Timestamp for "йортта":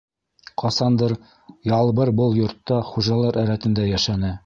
2.41-2.83